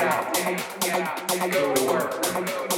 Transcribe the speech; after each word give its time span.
Go 0.00 1.74
to 1.74 1.84
work. 1.84 2.69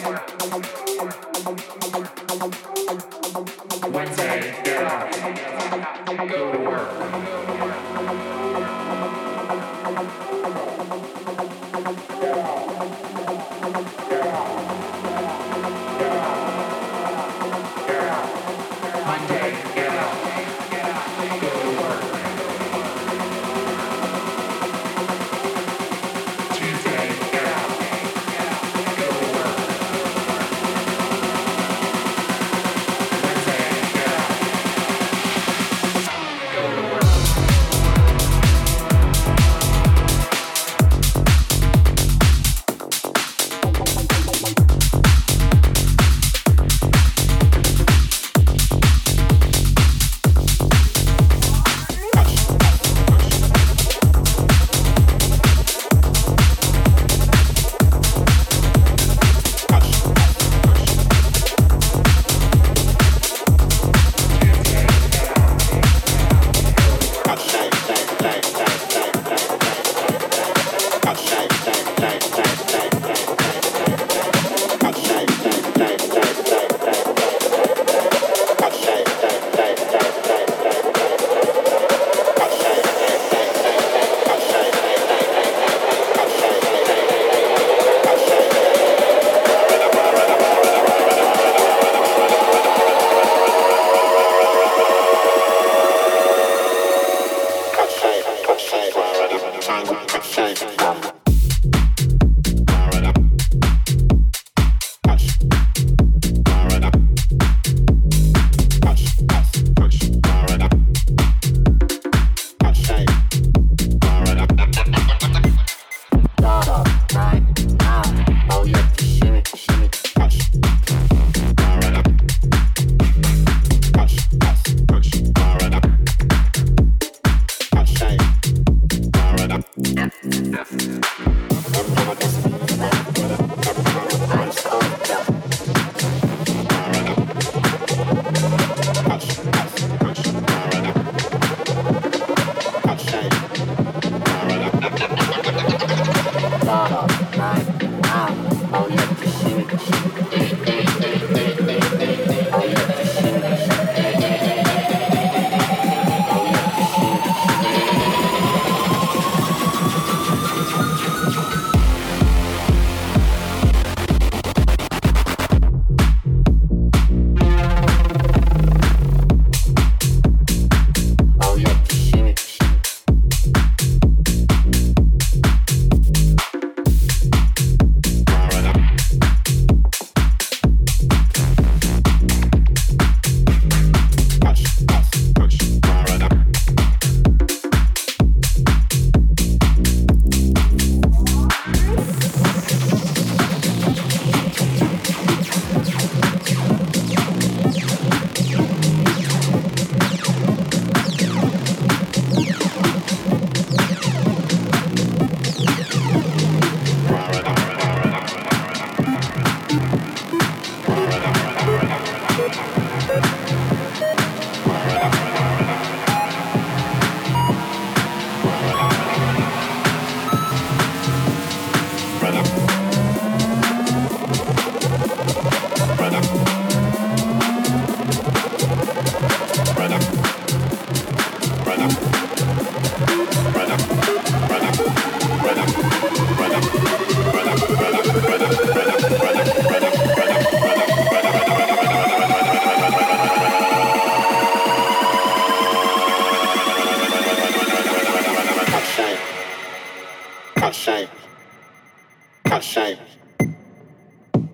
Cut 252.63 252.69
shape. 252.69 252.99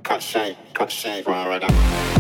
Cut 0.03 0.23
shape. 0.23 0.57
Cut 0.73 0.90
shape. 0.90 1.29
Right, 1.29 1.61
right. 1.61 2.18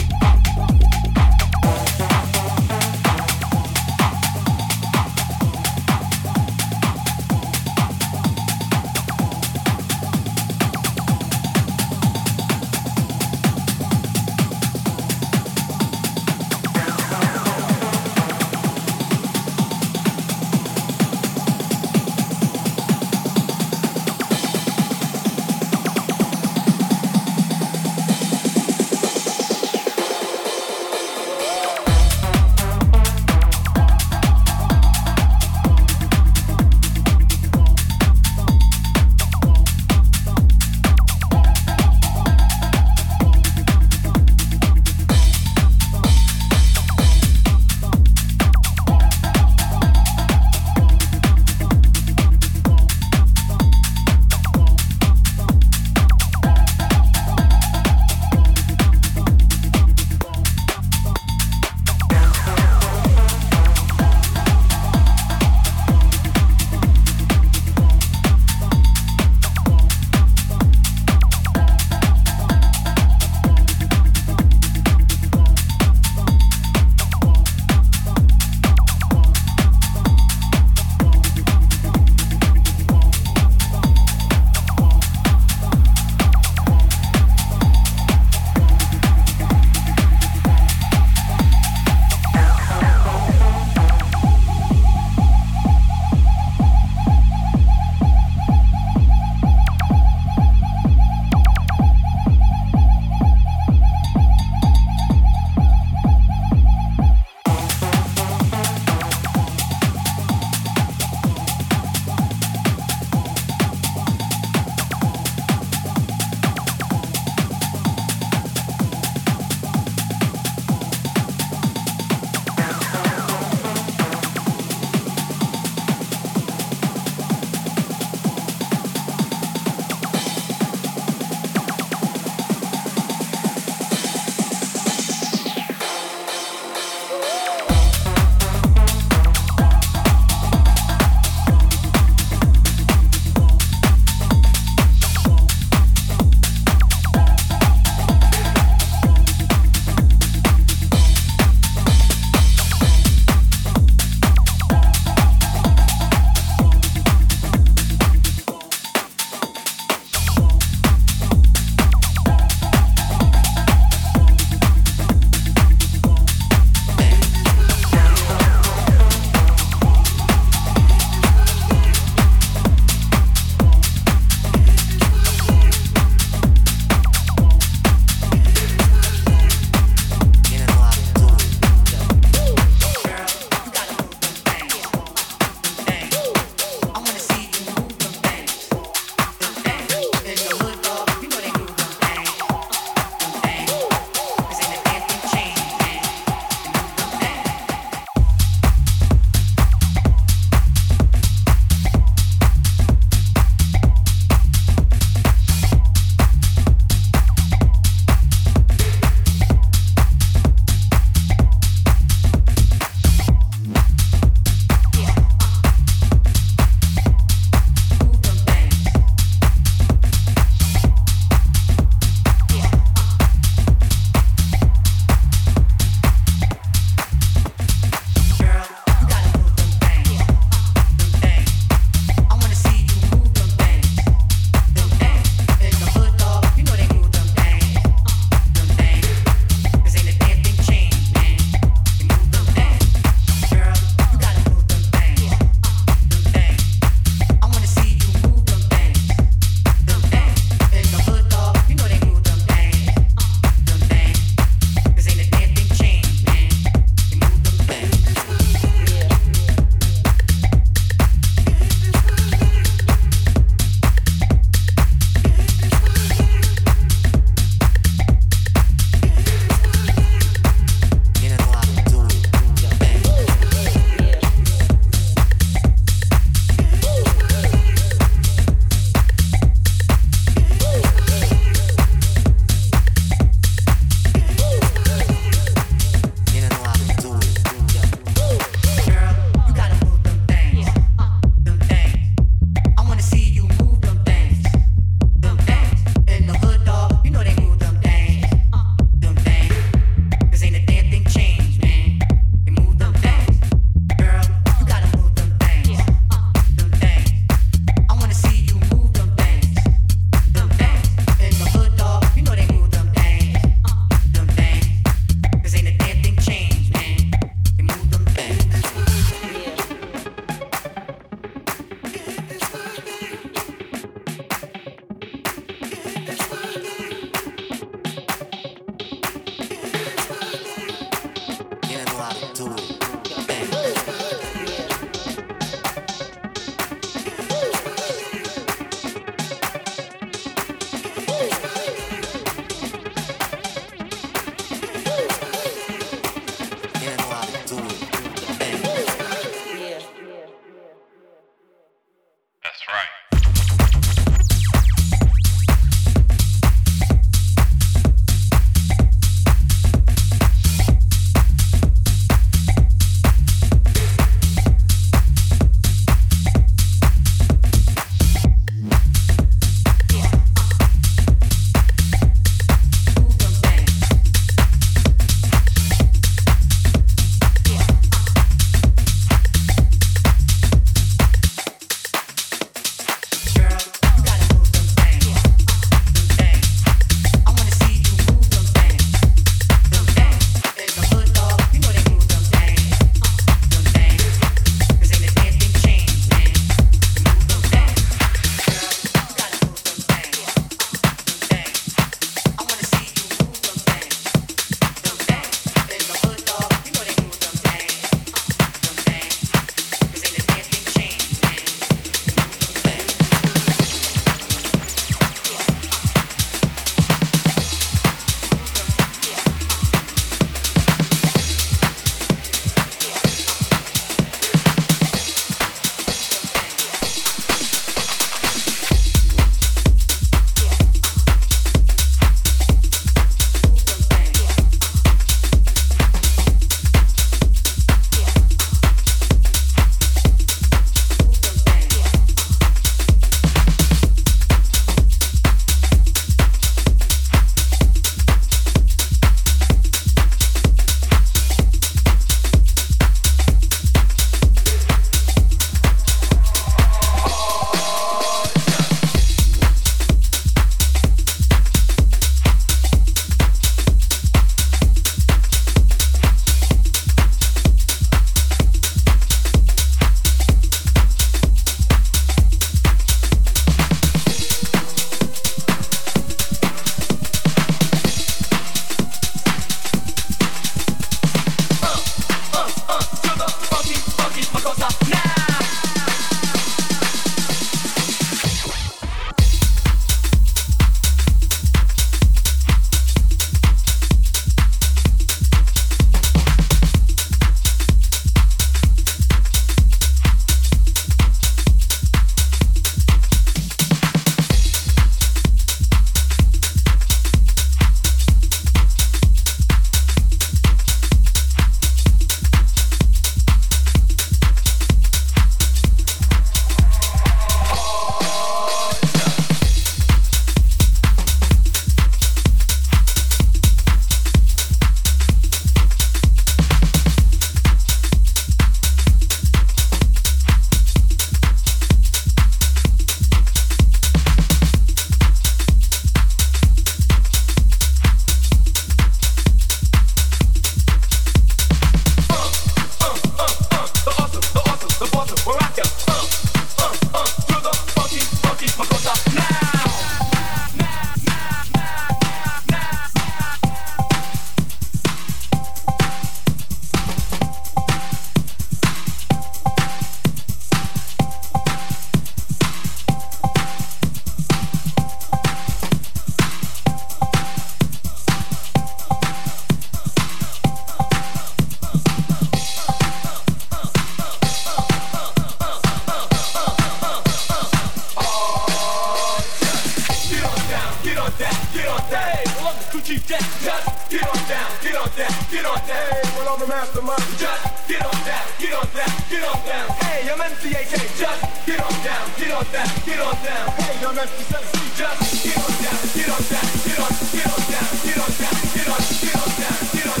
Hey, 581.61 582.23
well 582.37 582.47
I'm 582.49 582.57
the 582.57 582.65
crew 582.71 582.81
chief 582.81 583.05
Jack. 583.07 583.21
Just 583.45 583.89
get 583.89 584.01
on 584.01 584.17
down, 584.25 584.49
get 584.63 584.75
on 584.75 584.89
down, 584.97 585.13
get 585.29 585.45
on 585.45 585.59
down. 585.69 585.85
Hey, 585.93 586.01
well 586.17 586.33
I'm 586.33 586.39
the 586.39 586.47
mastermind. 586.47 587.05
Just 587.21 587.67
get 587.67 587.85
on 587.85 587.97
down, 588.01 588.25
get 588.39 588.53
on 588.53 588.67
down, 588.73 588.93
get 589.09 589.23
on 589.29 589.39
down. 589.45 589.67
Hey, 589.85 590.09
I'm 590.09 590.19
MCAK. 590.19 590.73
Just 590.97 591.21
get 591.45 591.59
on 591.61 591.75
down, 591.85 592.05
get 592.17 592.31
on 592.33 592.45
down, 592.49 592.69
get 592.85 592.99
on 592.99 593.15
down. 593.21 593.45
Hey, 593.61 593.85
I'm 593.85 593.97
MC 593.97 594.23
Sensei. 594.25 594.65
Just 594.73 595.21
get 595.21 595.37
on 595.37 595.53
down, 595.61 595.81
get 595.93 596.09
on 596.09 596.23
down, 596.33 596.49
get 596.65 596.79
on, 596.81 596.93
get 597.13 597.29
on 597.29 597.41
down, 597.45 597.69
get 597.85 597.97
on 598.01 598.11
down, 598.17 598.37
get 598.57 598.67
on, 598.73 598.81
get 598.81 599.15
on 599.21 599.29
down, 599.37 599.57
get 599.69 599.87
on 599.87 600.00